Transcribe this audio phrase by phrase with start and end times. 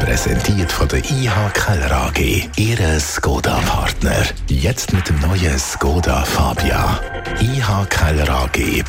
[0.00, 2.48] Präsentiert von der IH Keller AG.
[2.56, 4.24] Ihre Skoda-Partner.
[4.48, 6.98] Jetzt mit dem neuen Skoda Fabia.
[7.40, 8.80] ihkellerag.ch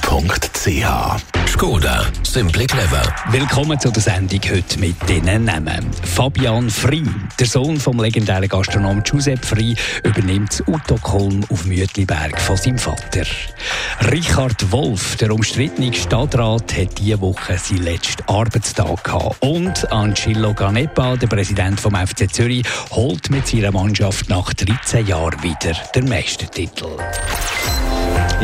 [1.48, 3.03] Skoda, simply clever.
[3.30, 5.91] Willkommen zu der Sendung heute mit diesen Namen.
[6.03, 7.03] Fabian Frey,
[7.38, 13.25] der Sohn vom legendären Gastronom Giuseppe Frey, übernimmt das Utokholm auf Mütliberg von seinem Vater.
[14.12, 19.36] Richard Wolf, der umstrittene Stadtrat, hat diese Woche seinen letzten Arbeitstag gehabt.
[19.41, 25.42] Und Angelo Ganepa, der Präsident vom FC Zürich, holt mit seiner Mannschaft nach 13 Jahren
[25.42, 26.86] wieder den Meistertitel.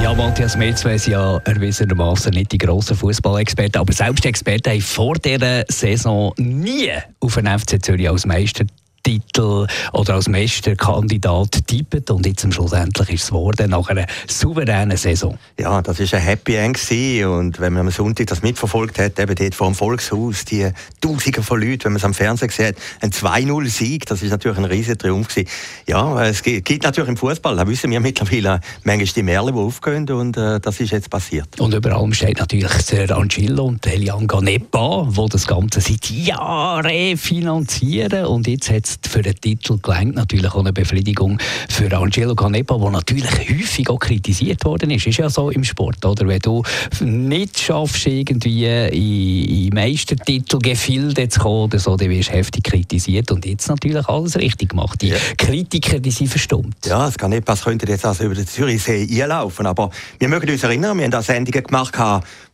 [0.02, 5.16] Ja, Matthias Metzwe ist ja erwiesenermaßen nicht die grossen Fußballexperten, aber selbst Experten haben vor
[5.16, 8.66] dieser Saison nie auf den FC Zürich als Meister
[9.08, 15.38] Titel oder als Meisterkandidat tippt und jetzt schlussendlich ist es geworden nach einer souveränen Saison.
[15.58, 16.77] Ja, das ist ein Happy End
[17.25, 20.69] und wenn man am Sonntag das mitverfolgt hat, eben dort vor dem Volkshaus, die
[21.00, 24.66] Tausende von Leuten, wenn man es am Fernsehen hat, ein 2-0-Sieg, das ist natürlich ein
[24.66, 25.47] riesiger Triumph gewesen.
[25.88, 30.09] Ja, es gibt natürlich im Fußball, da wissen wir mittlerweile manchmal die Merle, die aufgehen
[30.09, 31.58] und äh, das ist jetzt passiert.
[31.61, 36.09] Und über allem steht natürlich der Angelo und der Elian Ganepa, die das Ganze seit
[36.09, 40.16] Jahren finanzieren und jetzt hat es für den Titel gelangt.
[40.16, 41.38] Natürlich auch eine Befriedigung
[41.70, 45.06] für Angelo Canepa, der natürlich häufig auch kritisiert worden ist.
[45.06, 46.28] Ist ja so im Sport, oder?
[46.28, 46.64] Wenn du
[47.02, 53.31] nicht schaffst, irgendwie in, in Meistertitel-Gefilde zu kommen oder so, dann wirst du heftig kritisiert.
[53.31, 55.02] Und jetzt natürlich alles richtig gemacht.
[55.02, 55.18] Die ja.
[55.38, 56.86] Kritiker, die sind verstummt.
[56.86, 59.66] Ja, das Canepa könnte jetzt also über den Zürichsee einlaufen.
[59.66, 61.95] Aber wir mögen uns erinnern, wir haben da Sendungen gemacht,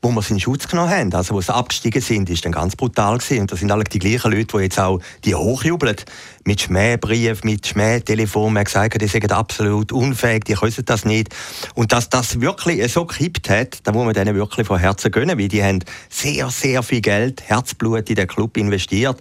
[0.02, 1.14] wo wir seinen Schutz genommen haben.
[1.14, 3.42] Also, wo sie abgestiegen sind, ist dann ganz brutal gewesen.
[3.42, 5.96] Und das sind alle die gleichen Leute, die jetzt auch die hochjubeln
[6.44, 8.54] mit Schmähbrief, mit Schmähtelefon.
[8.54, 11.30] Man gesagt, die sind absolut unfähig, die können das nicht.
[11.76, 15.38] Und dass das wirklich so gekippt hat, da muss man denen wirklich von Herzen gönnen,
[15.40, 15.80] weil die haben
[16.10, 19.20] sehr, sehr viel Geld, Herzblut in den Club investiert.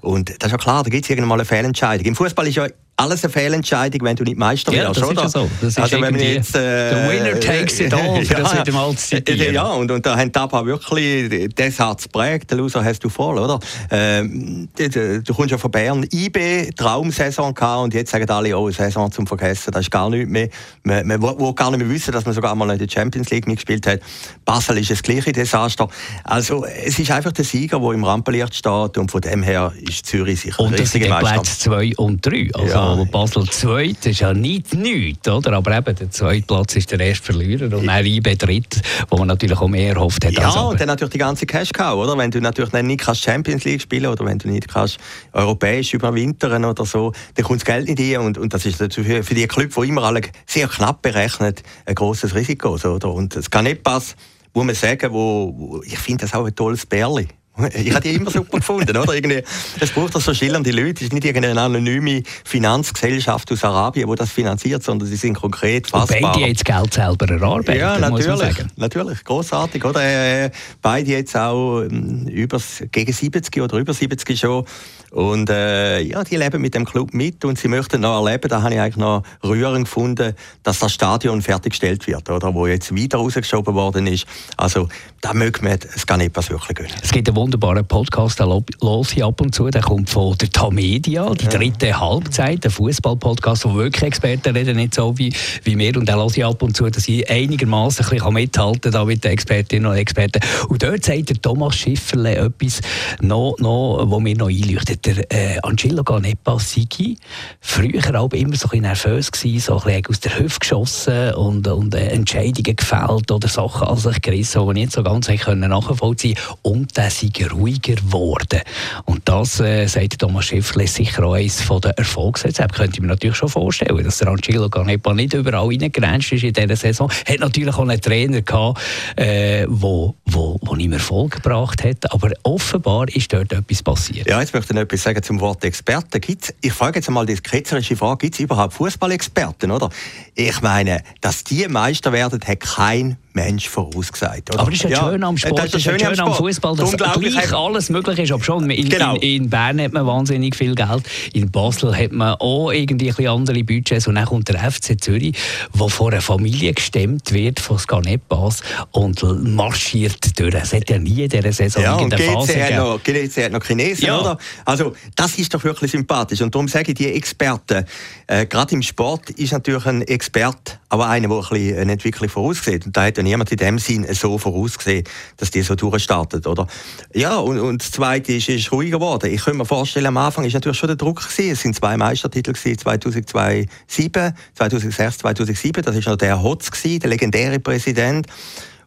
[0.00, 2.06] Und das ist ja klar, da gibt es irgendwann mal eine Fehlentscheidung.
[2.06, 2.66] Im Fußball ist ja
[3.02, 5.22] alles eine Fehlentscheidung, wenn du nicht Meister ja, wirst, oder?
[5.22, 5.50] Ja, so.
[5.60, 8.90] Das ist also wenn jetzt, äh, the winner takes it all, ja, das wieder mal
[8.90, 9.54] zu zitieren.
[9.54, 13.38] Ja, und, und da haben Tapa wirklich das Satz geprägt, der Loser hast du voll,
[13.38, 13.58] oder?
[13.90, 18.70] Ähm, du, du kommst ja von Bern, IB, Traumsaison gehabt und jetzt sagen alle, oh,
[18.70, 20.48] Saison zum Vergessen, das ist gar nichts mehr.
[20.82, 23.46] Man, man will gar nicht mehr wissen, dass man sogar mal in der Champions League
[23.46, 24.00] mitgespielt hat.
[24.44, 25.88] Basel ist das gleiche Desaster.
[26.24, 30.06] Also, es ist einfach der Sieger, der im Rampenlicht steht und von dem her ist
[30.06, 31.28] Zürich sicher und der richtige Meister.
[31.28, 32.48] Und Platz 2 und 3.
[32.54, 35.54] Also, ja, aber Basel zweit ist ja nicht nichts, oder?
[35.54, 39.28] Aber eben, der zweite Platz ist der erste Verlierer und dann IB dritt, wo man
[39.28, 40.32] natürlich auch mehr erhofft hat.
[40.32, 42.16] Ja, und dann natürlich die ganze Cash Cow, oder?
[42.18, 44.98] Wenn du natürlich nicht kannst Champions League spielen oder wenn du nicht kannst
[45.32, 49.22] europäisch überwintern oder so, dann kommt das Geld nicht rein und, und das ist für,
[49.22, 53.12] für die Clubs, die immer alle sehr knapp berechnet, ein großes Risiko, oder?
[53.12, 54.14] Und es kann nicht passen,
[54.54, 57.28] muss man sagen, wo, wo ich finde das auch ein tolles Bärli.
[57.74, 59.14] Ich habe die immer super gefunden, oder?
[59.14, 59.42] Irgendwie,
[59.80, 60.96] es braucht so schillernde Leute.
[60.96, 65.88] Es ist nicht irgendeine anonyme Finanzgesellschaft aus Arabien, die das finanziert, sondern sie sind konkret
[65.88, 66.16] fassbar.
[66.16, 68.56] Und beide jetzt Geld selber erarbeiten, Ja, natürlich.
[68.76, 70.02] Natürlich, großartig, oder?
[70.02, 72.58] Äh, beide jetzt auch ähm, über,
[72.90, 74.64] gegen 70 oder über 70 schon.
[75.12, 78.62] Und äh, ja, die leben mit dem Club mit und sie möchten noch erleben, da
[78.62, 82.54] habe ich eigentlich noch rührend gefunden, dass das Stadion fertiggestellt wird, oder?
[82.54, 84.26] Wo jetzt wieder rausgeschoben worden ist.
[84.56, 84.88] Also,
[85.20, 86.94] da mögen wir es gar nicht was wirklich gönnen.
[87.42, 91.88] Wunderbaren Podcast, den höre ich ab und zu, der kommt von der Tamedia, die dritte
[91.88, 91.98] ja.
[91.98, 95.96] Halbzeit, der Fußball-Podcast, wo wirklich Experten reden, nicht so wie, wie wir.
[95.96, 99.24] Und den höre ich ab und zu, dass ich einigermaßen ein bisschen mithalten kann mit
[99.24, 100.40] den Expertinnen und Experten.
[100.68, 102.80] Und dort sagt der Thomas Schifferle etwas,
[103.20, 105.04] noch, noch, wo mir noch einleuchtet.
[105.04, 107.18] Der äh, Angelo Ganepa Sigi,
[107.60, 111.34] früher aber immer so ein bisschen nervös gewesen, so ein bisschen aus der Hüfte geschossen
[111.34, 116.36] und, und äh, Entscheidungen gefällt oder Sachen an sich gerissen, die nicht so ganz nachvollziehen
[116.36, 116.58] können.
[116.62, 118.60] Und der sei ruhiger geworden.
[119.04, 122.76] Und das, äh, sagt Thomas Schiffler, ist sicher auch eines der Erfolgsrezepte.
[122.76, 126.52] Könnte ich mir natürlich schon vorstellen, dass der Angelo Ganepa nicht überall reingegrenzt ist in
[126.52, 127.10] dieser Saison.
[127.10, 128.80] Hat natürlich auch einen Trainer gehabt,
[129.16, 132.12] äh, wo, wo, wo ihm Erfolg gebracht hat.
[132.12, 134.28] Aber offenbar ist dort etwas passiert.
[134.28, 136.20] Ja, jetzt möchte ich noch etwas sagen zum Wort Experte.
[136.20, 139.90] Gibt's, ich frage jetzt einmal die ketzerische Frage, gibt es überhaupt Fußballexperten, oder?
[140.34, 144.50] Ich meine, dass die Meister werden, hat kein Mensch vorausgesagt.
[144.50, 144.60] Oder?
[144.60, 146.90] Aber das ist ja, schön am Sport, das ist ja schön am Fußball, dass
[147.30, 148.32] gleich alles möglich ist.
[148.32, 149.14] Aber schon, in, genau.
[149.16, 153.26] in, in, Bern hat man wahnsinnig viel Geld, in Basel hat man auch irgendwie ein
[153.28, 155.36] andere Budgets und dann kommt der FC Zürich,
[155.78, 160.54] der vor einer Familie gestemmt wird, von Scanepas und marschiert durch.
[160.54, 163.64] Es hat ja nie in dieser Saison ja, und Phase hat noch, GC hat noch
[163.64, 164.20] Chinesen, ja.
[164.20, 164.38] oder?
[164.64, 167.84] Also das ist doch wirklich sympathisch und darum sage ich, die Experten,
[168.26, 172.28] äh, gerade im Sport ist natürlich ein Experte, aber einer, der ein bisschen eine Entwicklung
[172.28, 175.04] voraussieht und da hat ja niemand in dem Sinn so vorausgesehen,
[175.36, 176.66] dass die so durchstartet, oder?
[177.14, 179.32] Ja, und, und das Zweite ist, ist ruhiger geworden.
[179.32, 181.52] Ich könnte mir vorstellen, am Anfang ist natürlich schon der Druck gewesen.
[181.52, 185.82] Es sind zwei Meistertitel gewesen, 2007, 2006, 2007.
[185.82, 188.26] Das ist noch der Hotz gewesen, der legendäre Präsident.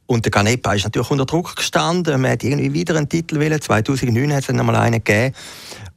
[0.08, 2.22] Und der Canepa ist natürlich unter Druck gestanden.
[2.22, 3.62] Man hat irgendwie wieder einen Titel wählen.
[3.62, 5.36] 2009 hat es noch mal einen gegeben.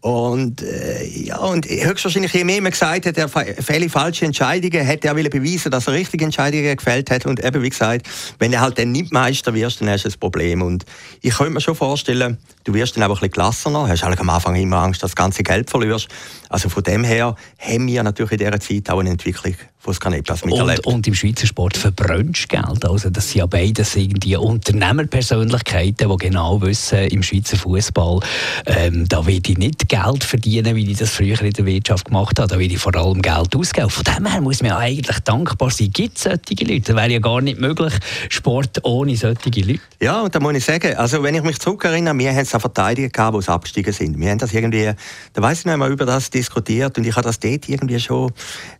[0.00, 5.08] Und, äh, ja, und höchstwahrscheinlich, je mehr man gesagt hat, er fälle falsche Entscheidungen, hätte
[5.08, 7.26] er will beweisen, dass er richtige Entscheidungen gefällt hat.
[7.26, 8.06] Und eben, wie gesagt,
[8.38, 10.62] wenn er halt dann nicht Meister wirst, dann hast du ein Problem.
[10.62, 10.84] Und
[11.20, 14.54] ich könnte mir schon vorstellen, du wirst dann auch ein bisschen gelassener, hast am Anfang
[14.54, 16.06] immer Angst, dass du das ganze Geld verlierst.
[16.48, 20.44] Also von dem her haben wir natürlich in dieser Zeit auch eine Entwicklung von Skanepas
[20.44, 20.86] miterlebt.
[20.86, 22.84] Und, und im Schweizer Sport verbrennst Geld.
[22.84, 28.20] Also das sind ja beides irgendwie Unternehmerpersönlichkeiten, die genau wissen, im Schweizer Fußball,
[28.66, 32.38] ähm, da will ich nicht Geld verdienen, wie ich das früher in der Wirtschaft gemacht
[32.38, 32.48] habe.
[32.48, 33.90] Da will ich vor allem Geld ausgeben.
[33.90, 35.90] Von dem her muss man ja eigentlich dankbar sein.
[35.90, 36.80] Gibt es solche Leute?
[36.80, 37.94] Das wäre ja gar nicht möglich,
[38.28, 39.80] Sport ohne solche Leute.
[40.00, 42.60] Ja, und da muss ich sagen, also wenn ich mich zurückerinnere, wir haben es auch
[42.60, 44.20] Verteidiger gehabt, die abgestiegen sind.
[44.20, 44.92] Wir haben das irgendwie,
[45.32, 48.30] da weiß ich nicht mehr über das diskutiert und ich habe das dort irgendwie schon,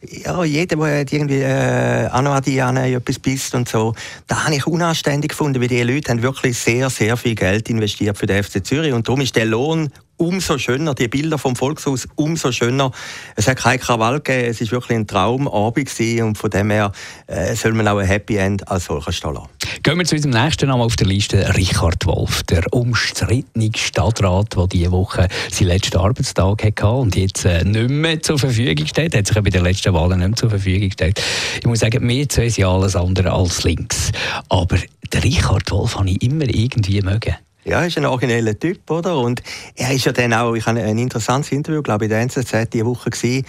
[0.02, 3.94] ja, jeder, der irgendwie äh, noch an etwas bist und so,
[4.26, 8.18] da habe ich unanständig gefunden, weil die Leute haben wirklich sehr, sehr viel Geld investiert
[8.18, 12.06] für den FC Zürich und darum ist der Lohn umso schöner, die Bilder vom Volkshaus
[12.16, 12.90] umso schöner.
[13.36, 16.92] Es hat kein Krawall gegeben, es war wirklich ein Traumabend und von dem her
[17.26, 19.48] äh, soll man auch ein Happy End als solcher stehen lassen.
[19.82, 24.66] Gehen wir zu unserem nächsten Namen auf der Liste, Richard Wolf, der umstrittene Stadtrat, der
[24.66, 29.26] diese Woche seinen letzten Arbeitstag hatte und jetzt äh, nicht mehr zur Verfügung steht, hat
[29.26, 31.22] sich ja bei den letzten Wahlen nicht mehr zur Verfügung gestellt.
[31.60, 34.12] Ich muss sagen, wir zwei sind alles andere als links.
[34.48, 34.78] Aber
[35.12, 37.36] den Richard Wolf habe ich immer irgendwie mögen.
[37.68, 39.18] Ja, er ist ein origineller Typ, oder?
[39.18, 39.42] Und
[39.74, 42.72] er ist ja dann auch, ich habe ein interessantes Interview, glaube ich, in der NZZ
[42.72, 43.44] diese Woche gesehen,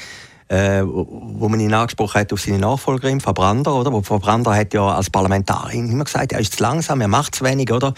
[0.49, 3.93] äh, wo man ihn angesprochen hat auf seine Nachfolgerin, Frau Brander, oder?
[3.93, 7.35] Wo Frau Brander hat ja als Parlamentarin immer gesagt, er ist zu langsam, er macht
[7.35, 7.93] zu wenig, oder?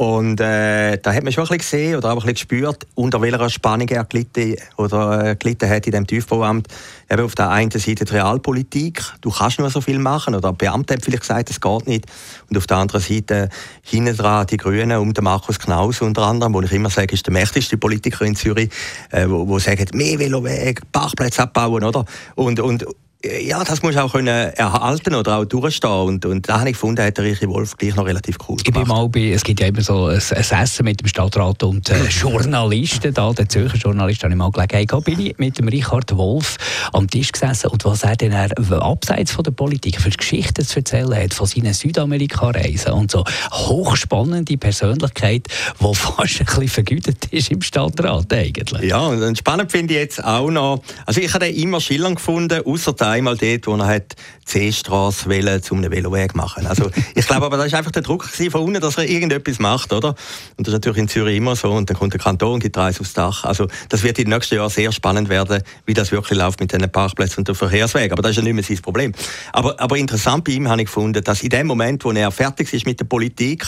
[0.00, 3.20] Und äh, da hat man schon ein bisschen gesehen oder auch ein bisschen gespürt, unter
[3.20, 6.68] welcher Spannung er gelitten, oder, äh, gelitten hat in dem Tiefbauamt.
[7.10, 10.94] Eben auf der einen Seite die Realpolitik, du kannst nur so viel machen, oder Beamte
[10.94, 12.06] haben vielleicht gesagt, das geht nicht.
[12.48, 13.50] Und auf der anderen Seite
[13.82, 17.26] hinten dran die Grünen um den Markus Knaus unter anderem, wo ich immer sage, ist
[17.26, 18.70] der mächtigste Politiker in Zürich,
[19.10, 22.06] äh, wo, wo sagt, mehr Veloweg, Parkplätze abbauen, oder?
[22.36, 22.86] Und, und
[23.22, 25.90] ja, das muss auch können erhalten oder auch durchstehen.
[25.90, 28.68] Und, und da habe ich gefunden, hat der Richie Wolf gleich noch relativ cool gemacht.
[28.68, 31.62] Ich bin mal bei, es gibt ja immer so ein, ein Essen mit dem Stadtrat
[31.62, 35.58] und äh, Journalisten, da, der Zürcher Journalist, habe ich mal gelegen, gehabt, bin ich mit
[35.58, 36.56] dem Richard Wolf
[36.92, 41.14] am Tisch gesessen und was er dann abseits von der Politik für Geschichten zu erzählen
[41.14, 45.46] hat, von seinen Südamerika-Reisen und so hochspannende Persönlichkeit,
[45.78, 48.88] die fast ein bisschen vergütet ist im Stadtrat eigentlich.
[48.88, 52.62] Ja, und spannend finde ich jetzt auch noch, also ich habe den immer schillernd gefunden,
[52.64, 56.66] außer einmal dort, wo er hat C-Straße wählen, um einen Veloweg machen.
[56.66, 59.92] Also ich glaube aber, das war einfach der Druck von unten, dass er irgendetwas macht,
[59.92, 60.08] oder?
[60.56, 61.70] Und das ist natürlich in Zürich immer so.
[61.70, 63.44] Und dann kommt der Kanton und gibt Reis aufs Dach.
[63.44, 66.72] Also das wird in den nächsten Jahren sehr spannend werden, wie das wirklich läuft mit
[66.72, 68.12] den Parkplätzen und den Verkehrswegen.
[68.12, 69.12] Aber das ist ja nicht mehr sein Problem.
[69.52, 72.72] Aber, aber interessant bei ihm habe ich gefunden, dass in dem Moment, wo er fertig
[72.72, 73.66] ist mit der Politik,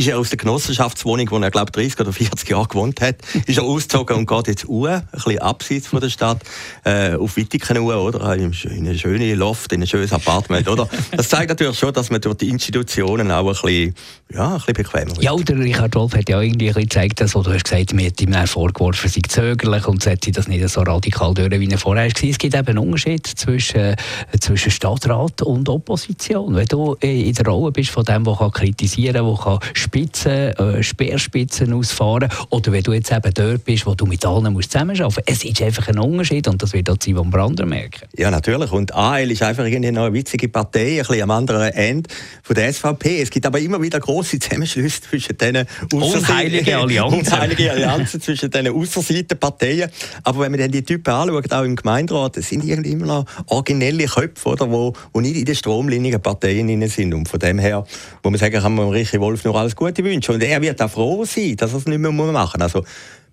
[0.00, 3.58] ist er aus der Genossenschaftswohnung, wo er, glaube 30 oder 40 Jahre gewohnt hat, ist
[3.58, 6.42] er ausgezogen und geht jetzt uhr, ein bisschen abseits von der Stadt,
[6.84, 8.34] äh, auf Wittigen uhr, oder?
[8.34, 10.88] In eine schöne Loft, in ein schönes Apartment, oder?
[11.14, 13.94] Das zeigt natürlich schon, dass man durch die Institutionen auch ein bisschen,
[14.32, 15.22] ja, ein bisschen bequemer wird.
[15.22, 18.32] Ja, der Richard Wolf hat ja irgendwie gezeigt, dass, du hast gesagt, mir hat ihm
[18.46, 22.30] vorgeworfen, sei zögerlich und setze das nicht so radikal durch, wie er vorher war.
[22.30, 23.96] Es gibt eben einen Unterschied zwischen, äh,
[24.40, 26.54] zwischen Stadtrat und Opposition.
[26.54, 31.72] Wenn du in der Rolle bist von dem, der kritisieren kann, der Spitzen, äh, Speerspitzen
[31.72, 35.22] ausfahren oder wenn du jetzt eben dort bist, wo du mit allen musst zusammenarbeiten musst.
[35.26, 38.08] Es ist einfach ein Unterschied und das wird auch Simon Brander merken.
[38.16, 38.70] Ja, natürlich.
[38.70, 42.08] Und AL ist einfach irgendwie noch eine witzige Partei, ein bisschen am anderen Ende
[42.44, 43.20] von der SVP.
[43.20, 47.18] Es gibt aber immer wieder große Zusammenschlüsse zwischen diesen unheilige Allianzen.
[47.32, 49.90] Unheilige Allianzen zwischen diesen Ausserseitenparteien.
[50.22, 53.24] Aber wenn man dann die Typen anschaut, auch im Gemeinderat, das sind irgendwie immer noch
[53.46, 57.12] originelle Köpfe, oder, wo, wo nicht in den Stromlinien Parteien sind.
[57.12, 57.84] Und von dem her,
[58.22, 60.32] wo man sagen kann, man Richie Wolf nur alles gute Wünsche.
[60.32, 62.62] Und er wird auch froh sein, dass er es nicht mehr machen muss.
[62.62, 62.84] Also,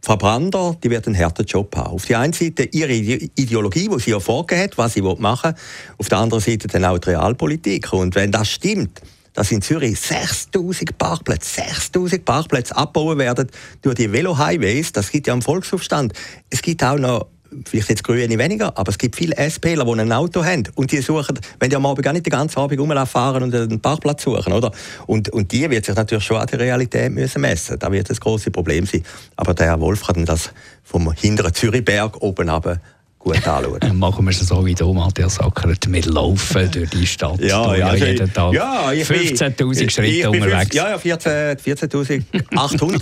[0.02, 1.92] Frau Brander, die wird einen harten Job haben.
[1.92, 5.62] Auf der einen Seite ihre Ideologie, die sie ja vorgegeben hat, was sie machen will.
[5.98, 7.92] Auf der anderen Seite dann auch die Realpolitik.
[7.92, 9.02] Und wenn das stimmt,
[9.34, 13.50] dass in Zürich 6000 Parkplätze, 6000 Parkplätze abbauen werden
[13.82, 16.14] durch die Velo-Highways, das gibt ja einen Volksaufstand.
[16.50, 17.28] Es gibt auch noch
[17.66, 21.02] vielleicht jetzt Grüne weniger, aber es gibt viele SPler, die ein Auto haben und die
[21.02, 24.54] suchen, wenn die am Abend gar nicht den ganzen Abend rumfahren und einen Parkplatz suchen,
[24.54, 24.72] oder?
[25.06, 27.80] Und, und die wird sich natürlich schon an der Realität müssen messen.
[27.80, 29.04] Da wird das große Problem sein.
[29.36, 30.52] Aber der Herr Wolf hat das
[30.84, 32.82] vom hinteren Zürichberg oben runter
[33.20, 33.80] gut anschauen.
[33.98, 35.92] Machen wir es so wie du, Matthias Sackert.
[35.92, 37.40] Wir laufen durch die Stadt.
[37.40, 40.76] Ja, ja, ja jeden Tag ja, 15'000 Schritte unterwegs.
[40.76, 41.92] Ja, ja, 14.800 14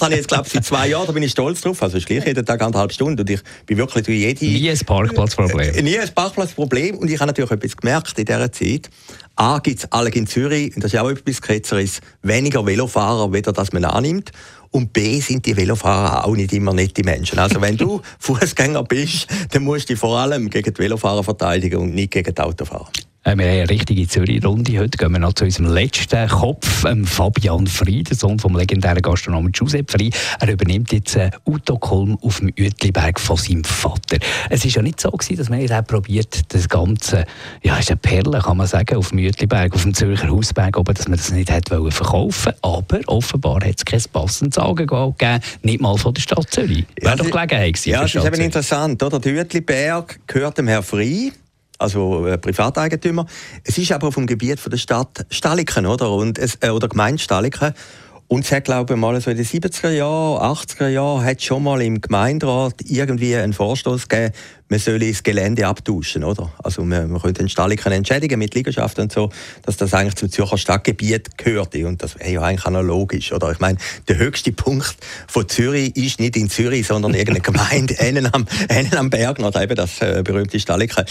[0.01, 1.07] habe ich jetzt, glaube seit zwei Jahren.
[1.07, 1.81] Da bin ich stolz drauf.
[1.81, 3.19] Also ist gleich jeden Tag eineinhalb Stunden.
[3.19, 4.45] Und ich bin wirklich durch jede...
[4.45, 5.75] Nie ein Parkplatzproblem.
[5.75, 6.97] Äh, nie ein Parkplatzproblem.
[6.97, 8.89] Und ich habe natürlich etwas gemerkt in dieser Zeit.
[9.37, 13.51] A gibt es alle in Zürich, und das ist auch etwas Ketzeres, weniger Velofahrer, weder
[13.51, 14.31] das man annimmt.
[14.71, 17.39] Und B sind die Velofahrer auch nicht immer nette Menschen.
[17.39, 21.77] Also wenn du Fußgänger bist, dann musst du dich vor allem gegen die Velofahrer verteidigen
[21.77, 22.89] und nicht gegen die Autofahrer.
[23.25, 24.79] Äh, wir haben eine richtige Zürich-Runde.
[24.79, 29.01] Heute gehen wir noch zu unserem letzten Kopf, ähm, Fabian Frey, der Sohn vom legendären
[29.01, 30.11] Gastronomen Giuseppe Frey.
[30.39, 34.19] Er übernimmt jetzt äh, Autokolm auf dem Uetliberg von seinem Vater.
[34.51, 37.25] Es war ja nicht so, gewesen, dass man nicht probiert, das Ganze,
[37.63, 40.93] ja, ist eine Perle, kann man sagen, auf dem Uetliberg, auf dem Zürcher Hausberg oben,
[40.93, 45.81] dass man das nicht hätte verkaufen Aber offenbar hat es kein passendes Angebot gegeben, nicht
[45.81, 46.85] mal von der Stadt Zürich.
[47.01, 47.89] Wäre doch Gelegenheit gewesen.
[47.89, 49.19] Ja, das ist eben interessant, oder?
[49.19, 51.31] Der Uetliberg gehört dem Herrn Frey
[51.77, 53.25] also äh, Privateigentümer.
[53.63, 56.11] Es ist aber auf dem Gebiet von der Stadt Staliken, oder?
[56.11, 57.73] Und es, äh, oder Gemeinde Staliken.
[58.27, 61.61] Und es hat, glaube ich, mal so in den 70er Jahren, 80er Jahren, hat schon
[61.61, 64.33] mal im Gemeinderat irgendwie einen Vorstoß gegeben,
[64.67, 66.51] man solle das Gelände abtauschen, oder?
[66.63, 69.29] Also man, man könnte den Staliken entschädigen mit Liegenschaften und so,
[69.61, 71.85] dass das eigentlich zum Zürcher Stadtgebiet gehörte.
[71.85, 73.51] Und das wäre ja eigentlich analogisch, oder?
[73.51, 73.77] Ich meine,
[74.07, 78.95] der höchste Punkt von Zürich ist nicht in Zürich, sondern irgendeine Gemeinde, einen am, einen
[78.95, 81.05] am Berg, oder eben das äh, berühmte Staliken.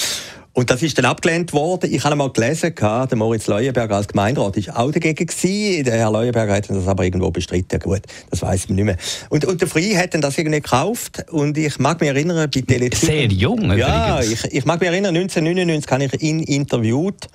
[0.55, 1.93] Und das ist dann abgelehnt worden.
[1.93, 5.85] Ich habe mal gelesen, der Moritz Leuenberger als Gemeinderat war auch dagegen gewesen.
[5.85, 7.81] Der Herr Leuenberger hat das aber irgendwo bestritten.
[7.81, 8.97] Gut, das weiß man nicht mehr.
[9.31, 11.25] Und, und der Frei hat dann das irgendwie gekauft.
[11.33, 15.17] Und ich mag mich erinnern, bei Tele Sehr jung Ja, ich, ich, mag mich erinnern,
[15.17, 17.29] 1999 habe ich ihn interviewt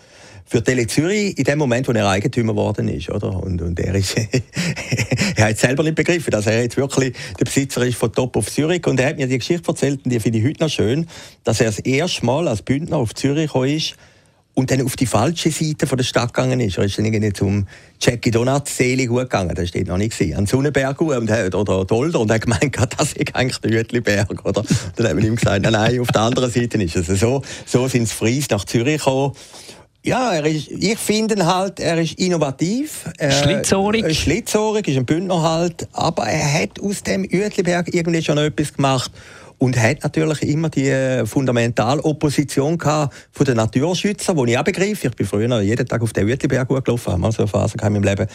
[0.50, 3.32] für Tele Zürich in dem Moment, wo er Eigentümer geworden ist, oder?
[3.32, 4.16] Und, und er ist,
[5.36, 8.52] er hat selber nicht begriffen, dass er jetzt wirklich der Besitzer ist von Top of
[8.52, 8.86] Zürich.
[8.88, 11.08] Und er hat mir die Geschichte erzählt, und die finde ich heute noch schön,
[11.44, 13.94] dass er das erste Mal als Bündner auf Zürich gekommen ist
[14.56, 16.80] und dann auf die falsche Seite von der Stadt gegangen ist.
[16.80, 17.68] Er ist dann irgendwie zum
[18.02, 22.32] Jackie Donuts Seele gut gegangen, das steht noch nicht an Sonnenberg und, oder Dolder und
[22.32, 24.64] hat gemeint, das ist eigentlich der Jütliberg, oder?
[24.96, 27.20] dann hat man ihm gesagt, nein, nein, auf der anderen Seite ist es.
[27.20, 29.34] So, so sind es Fries nach Zürich gekommen
[30.04, 33.06] ja, er ist, ich finde halt, er ist innovativ.
[33.18, 34.18] Er, schlitzohrig.
[34.18, 35.88] Schlitzohrig, ist ein Bündner halt.
[35.92, 39.12] Aber er hat aus dem Uetliberg irgendwie schon etwas gemacht
[39.58, 45.08] und hat natürlich immer die Fundamentalopposition gehabt von den Naturschützern, die ich auch begreife.
[45.08, 47.94] Ich bin früher jeden Tag auf den Hütliberg gelaufen, habe mal so eine Phase in
[47.94, 48.26] meinem Leben.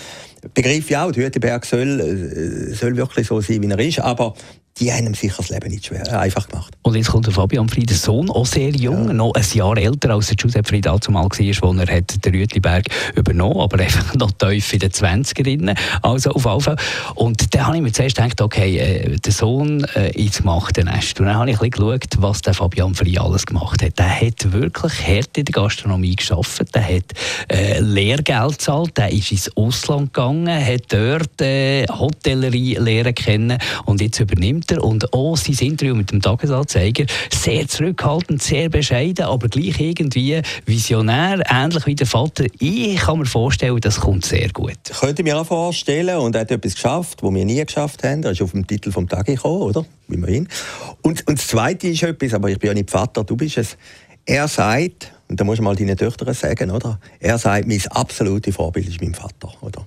[0.53, 4.35] Begriff ja auch, der Hütliberg soll, äh, soll wirklich so sein, wie er ist, aber
[4.79, 6.75] die haben sicher das Leben nicht schwer, äh, einfach gemacht.
[6.83, 9.13] Und jetzt kommt der Fabian Frieden, Sohn, auch sehr jung, ja.
[9.13, 12.87] noch ein Jahr älter als der Giuseppe Fried zumal war, wo er hat den Rütliberg
[13.15, 15.77] übernommen aber einfach noch tief in den 20ern.
[16.03, 16.77] Also auf jeden Fall.
[17.15, 21.21] Und dann habe ich mir zuerst gedacht, okay, äh, der Sohn äh, ins Nest.
[21.21, 23.97] Und dann habe ich ein bisschen geschaut, was der Fabian Fried alles gemacht hat.
[23.99, 27.05] Der hat wirklich hart in der Gastronomie geschafft, der hat
[27.49, 34.01] äh, Lehrgeld gezahlt, der ist ins Ausland gegangen, hat dort äh, Hotellerie lernen kennen und
[34.01, 39.49] jetzt übernimmt Ämter und auch sein Interview mit dem Tagesanzeiger sehr zurückhaltend, sehr bescheiden, aber
[39.49, 42.45] gleich irgendwie visionär, ähnlich wie der Vater.
[42.59, 44.79] Ich kann mir vorstellen, das kommt sehr gut.
[44.91, 48.23] Ich könnte mir auch vorstellen, und er hat etwas geschafft, was wir nie geschafft haben.
[48.23, 49.85] Er ist auf dem Titel vom Tag gekommen, oder?
[50.09, 50.49] Immerhin.
[51.03, 53.77] Und, und das Zweite ist etwas, aber ich bin ja nicht Vater, du bist es.
[54.27, 56.99] Er sagt, und da muss man mal deinen Töchtern sagen, oder?
[57.21, 59.87] Er sagt, mein absolutes Vorbild ist mein Vater, oder?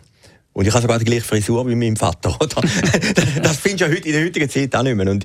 [0.57, 2.35] Und ich habe sogar die gleiche Frisur wie mein Vater.
[2.41, 2.61] Oder?
[3.43, 5.07] das findest du ja heute, in der heutigen Zeit auch nicht mehr.
[5.07, 5.23] Und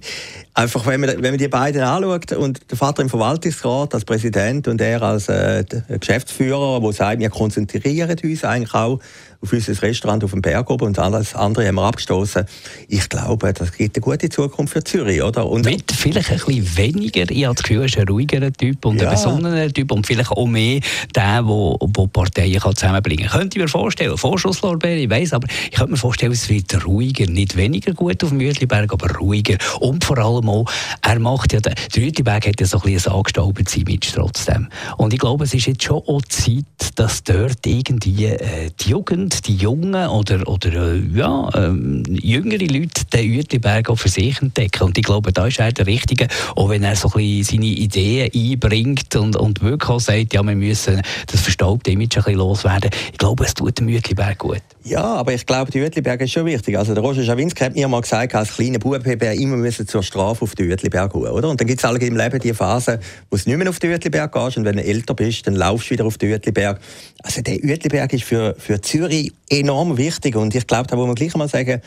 [0.55, 4.69] einfach, wenn man, wenn man die beiden anschaut und der Vater im Verwaltungsrat als Präsident
[4.69, 9.01] und er als äh, Geschäftsführer, der sagt, wir konzentrieren uns eigentlich auch
[9.43, 12.45] auf unser Restaurant auf dem Berg oben und alles andere haben wir abgestoßen.
[12.89, 15.47] Ich glaube, das gibt eine gute Zukunft für Zürich, oder?
[15.47, 18.85] Und Mit vielleicht ein bisschen weniger, ich habe das Gefühl, er ist ein ruhigerer Typ
[18.85, 19.09] und ja.
[19.09, 20.81] ein besonnener Typ und vielleicht auch mehr
[21.15, 23.41] der, der, Parteien kann zusammenbringen kann.
[23.41, 27.27] Könnte ich mir vorstellen, Vorschusslorbeer, ich weiss, aber ich könnte mir vorstellen, es wird ruhiger,
[27.27, 30.67] nicht weniger gut auf dem Mütliberg, aber ruhiger und vor allem auch,
[31.03, 34.69] er macht ja, der Rütliberg hat ja so ein bisschen ein angestaubendes Image trotzdem.
[34.97, 36.65] Und ich glaube, es ist jetzt schon auch Zeit,
[36.97, 43.05] dass dort irgendwie äh, die Jugend die Jungen oder, oder äh, ja, ähm, jüngere Leute
[43.13, 44.85] den Uetliberg auch für sich entdecken.
[44.85, 47.67] Und ich glaube, da ist er der Richtige, auch wenn er so ein bisschen seine
[47.67, 52.39] Ideen einbringt und, und wirklich auch sagt, ja, wir müssen das verstaubte Image ein bisschen
[52.39, 52.91] loswerden.
[53.13, 54.63] Ich glaube, es tut dem Uetliberg gut.
[54.85, 56.77] Ja, aber ich glaube, die Uetliberg ist schon wichtig.
[56.77, 59.87] Also der Roger Schawinski hat mir mal gesagt, als kleiner Bub hätte er immer müssen
[59.87, 61.49] zur Strafe auf die Uetliberg gehen, oder?
[61.49, 62.99] Und dann gibt es alle im Leben die Phase,
[63.31, 65.89] wo du nicht mehr auf die Uetliberg gehst und wenn du älter bist, dann laufst
[65.89, 66.81] du wieder auf die Uetliberg.
[67.23, 71.15] Also der Uetliberg ist für, für Zürich enorm wichtig und ich glaube, da muss man
[71.15, 71.81] gleich mal sagen,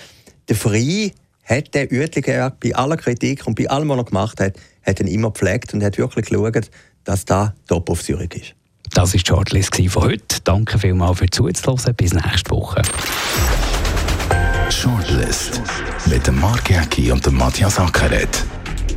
[0.47, 1.11] der Frei
[1.43, 5.07] hat der Uetliberg bei aller Kritik und bei allem, was er gemacht hat, hat ihn
[5.07, 6.69] immer gepflegt und hat wirklich geschaut,
[7.03, 8.55] dass da top auf Zürich ist.
[8.93, 10.41] Das war die Shortlist von heute.
[10.43, 11.95] Danke vielmals für Zuzuhören.
[11.95, 12.81] Bis nächste Woche.
[14.69, 15.61] Shortlist
[16.07, 18.43] mit dem Mark Jäcki und dem Matthias Ackeret.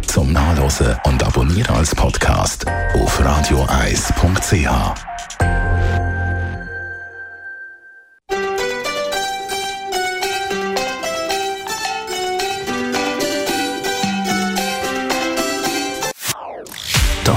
[0.06, 5.17] Zum Nachlesen und Abonnieren als Podcast auf radioeis.ch.